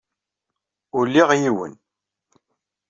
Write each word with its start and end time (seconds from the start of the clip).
Ulyeɣ 0.99 1.29
yiwen. 1.41 1.73